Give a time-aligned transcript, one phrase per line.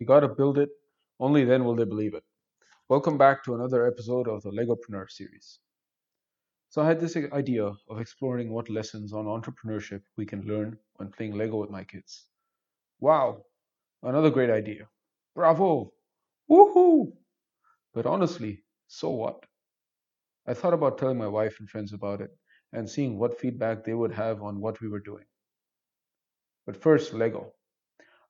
[0.00, 0.70] You gotta build it,
[1.20, 2.24] only then will they believe it.
[2.88, 5.60] Welcome back to another episode of the Legopreneur series.
[6.70, 11.12] So, I had this idea of exploring what lessons on entrepreneurship we can learn when
[11.12, 12.26] playing Lego with my kids.
[13.00, 13.44] Wow,
[14.02, 14.88] another great idea.
[15.34, 15.92] Bravo!
[16.50, 17.12] Woohoo!
[17.94, 19.44] But honestly, so what?
[20.46, 22.36] I thought about telling my wife and friends about it
[22.72, 25.26] and seeing what feedback they would have on what we were doing.
[26.64, 27.52] But first, Lego.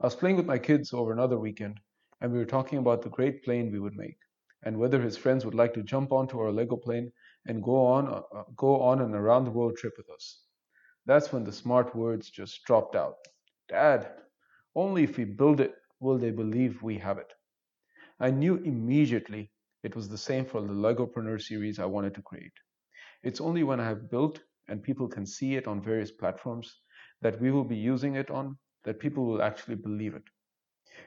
[0.00, 1.80] I was playing with my kids over another weekend,
[2.20, 4.16] and we were talking about the great plane we would make,
[4.62, 7.10] and whether his friends would like to jump onto our Lego plane
[7.46, 10.44] and go on, uh, uh go on an around the world trip with us.
[11.04, 13.16] That's when the smart words just dropped out.
[13.68, 14.08] Dad,
[14.76, 17.32] only if we build it will they believe we have it.
[18.20, 19.50] I knew immediately
[19.82, 22.56] it was the same for the Legopreneur series I wanted to create.
[23.24, 26.82] It's only when I have built and people can see it on various platforms
[27.20, 30.24] that we will be using it on that people will actually believe it.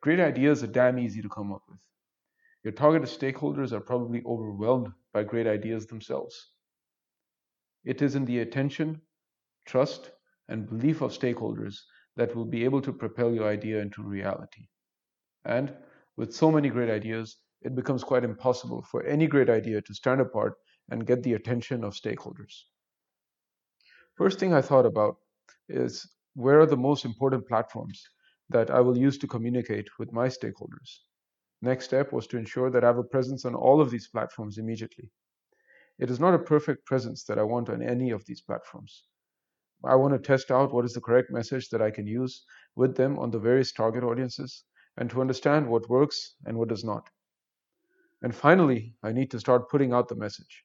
[0.00, 1.80] Great ideas are damn easy to come up with.
[2.62, 6.50] Your targeted stakeholders are probably overwhelmed by great ideas themselves.
[7.84, 9.02] It is in the attention,
[9.66, 10.10] trust,
[10.48, 11.76] and belief of stakeholders
[12.16, 14.66] that will be able to propel your idea into reality.
[15.44, 15.74] And
[16.16, 20.20] with so many great ideas, it becomes quite impossible for any great idea to stand
[20.20, 20.54] apart
[20.90, 22.64] and get the attention of stakeholders.
[24.16, 25.16] First thing I thought about
[25.68, 28.02] is where are the most important platforms
[28.50, 30.98] that I will use to communicate with my stakeholders.
[31.62, 34.58] Next step was to ensure that I have a presence on all of these platforms
[34.58, 35.10] immediately.
[35.98, 39.04] It is not a perfect presence that I want on any of these platforms.
[39.84, 42.96] I want to test out what is the correct message that I can use with
[42.96, 44.64] them on the various target audiences
[44.96, 47.08] and to understand what works and what does not.
[48.22, 50.64] And finally, I need to start putting out the message.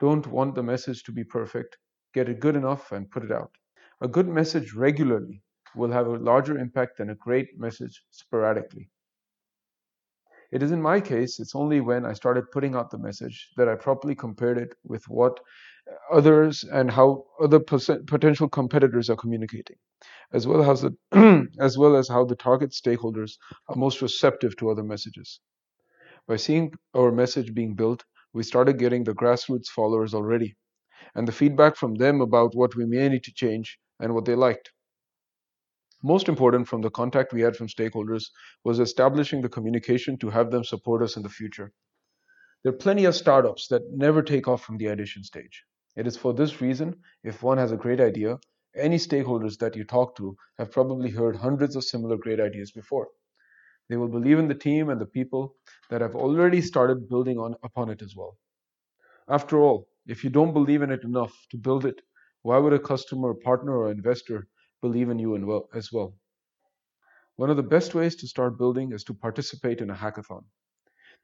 [0.00, 1.76] Don't want the message to be perfect.
[2.14, 3.52] Get it good enough and put it out.
[4.04, 5.42] A good message regularly
[5.74, 8.90] will have a larger impact than a great message sporadically.
[10.52, 13.66] It is in my case, it's only when I started putting out the message that
[13.66, 15.40] I properly compared it with what
[16.12, 19.76] others and how other potential competitors are communicating,
[20.34, 23.38] as well as the, as well as how the target stakeholders
[23.70, 25.40] are most receptive to other messages.
[26.28, 28.04] By seeing our message being built,
[28.34, 30.58] we started getting the grassroots followers already,
[31.14, 34.34] and the feedback from them about what we may need to change and what they
[34.34, 34.70] liked.
[36.02, 38.26] Most important from the contact we had from stakeholders
[38.62, 41.72] was establishing the communication to have them support us in the future.
[42.62, 45.64] There are plenty of startups that never take off from the ideation stage.
[45.96, 48.38] It is for this reason, if one has a great idea,
[48.76, 53.08] any stakeholders that you talk to have probably heard hundreds of similar great ideas before.
[53.88, 55.56] They will believe in the team and the people
[55.90, 58.38] that have already started building on upon it as well.
[59.28, 62.00] After all, if you don't believe in it enough to build it,
[62.44, 64.46] why would a customer, partner, or investor
[64.82, 66.14] believe in you as well.
[67.36, 70.44] One of the best ways to start building is to participate in a hackathon.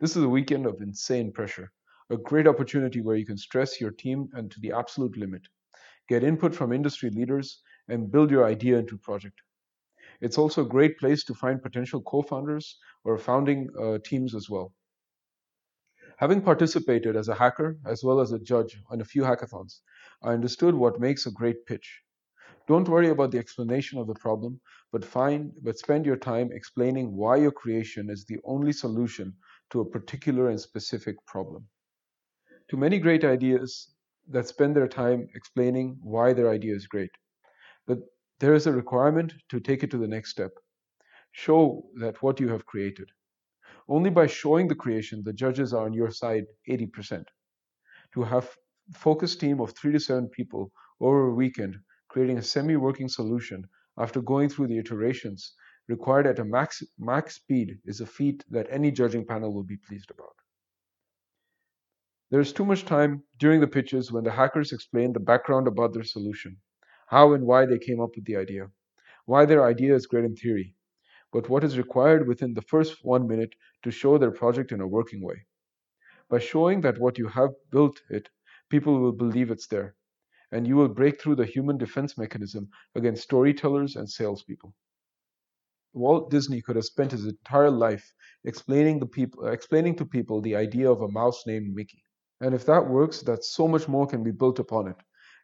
[0.01, 1.73] This is a weekend of insane pressure,
[2.09, 5.43] a great opportunity where you can stress your team and to the absolute limit,
[6.09, 9.43] get input from industry leaders, and build your idea into a project.
[10.23, 14.49] It's also a great place to find potential co founders or founding uh, teams as
[14.49, 14.73] well.
[16.17, 19.81] Having participated as a hacker as well as a judge on a few hackathons,
[20.23, 22.03] I understood what makes a great pitch.
[22.69, 24.61] Don't worry about the explanation of the problem,
[24.93, 29.35] but find but spend your time explaining why your creation is the only solution
[29.71, 31.69] to a particular and specific problem.
[32.69, 33.95] To many great ideas
[34.29, 37.11] that spend their time explaining why their idea is great.
[37.87, 37.99] But
[38.39, 40.53] there is a requirement to take it to the next step.
[41.33, 43.11] Show that what you have created.
[43.89, 47.25] Only by showing the creation, the judges are on your side 80%.
[48.15, 48.49] To have
[48.93, 51.77] focused team of three to seven people over a weekend
[52.09, 53.65] creating a semi-working solution
[53.99, 55.55] after going through the iterations
[55.89, 59.77] required at a max, max speed is a feat that any judging panel will be
[59.89, 60.35] pleased about.
[62.31, 65.93] There is too much time during the pitches when the hackers explain the background about
[65.93, 66.57] their solution,
[67.09, 68.71] how and why they came up with the idea,
[69.27, 70.75] why their idea is great in theory,
[71.33, 74.87] but what is required within the first one minute to show their project in a
[74.87, 75.47] working way.
[76.29, 78.29] By showing that what you have built it,
[78.71, 79.95] people will believe it's there
[80.53, 84.75] and you will break through the human defense mechanism against storytellers and salespeople.
[85.93, 88.13] Walt Disney could have spent his entire life
[88.45, 89.03] explaining,
[89.45, 92.03] explaining to people the idea of a mouse named Mickey.
[92.41, 94.97] And if that works, that so much more can be built upon it.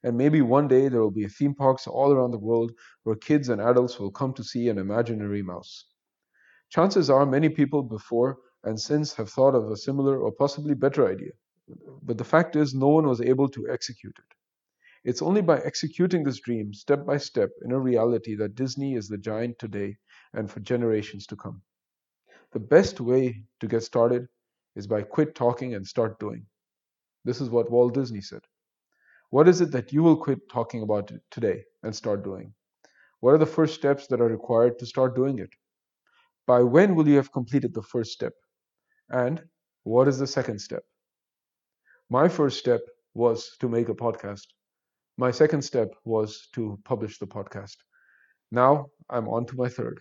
[0.02, 3.48] And maybe one day there will be theme parks all around the world where kids
[3.48, 5.86] and adults will come to see an imaginary mouse.
[6.70, 11.08] Chances are many people before and since have thought of a similar or possibly better
[11.08, 11.32] idea.
[12.02, 14.36] But the fact is, no one was able to execute it.
[15.04, 19.08] It's only by executing this dream step by step in a reality that Disney is
[19.08, 19.96] the giant today
[20.32, 21.62] and for generations to come.
[22.52, 24.28] The best way to get started
[24.74, 26.46] is by quit talking and start doing.
[27.24, 28.42] This is what Walt Disney said.
[29.30, 32.54] What is it that you will quit talking about today and start doing?
[33.20, 35.50] What are the first steps that are required to start doing it?
[36.46, 38.34] By when will you have completed the first step?
[39.08, 39.42] And
[39.82, 40.84] what is the second step?
[42.08, 42.80] My first step
[43.14, 44.46] was to make a podcast.
[45.18, 47.76] My second step was to publish the podcast.
[48.52, 50.00] Now I'm on to my third.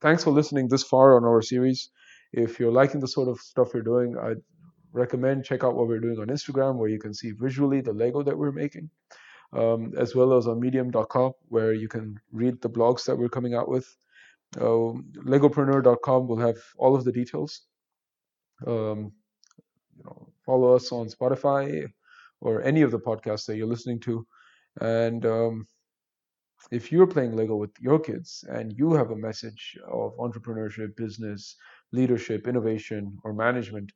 [0.00, 1.90] Thanks for listening this far on our series.
[2.32, 4.40] If you're liking the sort of stuff we're doing, I'd
[4.92, 8.22] recommend check out what we're doing on Instagram, where you can see visually the Lego
[8.22, 8.88] that we're making,
[9.52, 13.54] um, as well as on Medium.com, where you can read the blogs that we're coming
[13.54, 13.86] out with.
[14.56, 14.94] Uh,
[15.26, 17.62] Legopreneur.com will have all of the details.
[18.66, 19.12] Um,
[20.50, 21.64] follow us on Spotify
[22.40, 24.26] or any of the podcasts that you're listening to,
[24.80, 25.66] and um,
[26.70, 31.56] if you're playing Lego with your kids and you have a message of entrepreneurship, business,
[31.92, 33.92] leadership, innovation, or management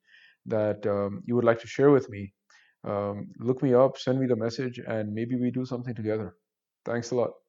[0.46, 2.32] that um, you would like to share with me,
[2.84, 6.34] um, look me up, send me the message, and maybe we do something together.
[6.84, 7.43] Thanks a lot.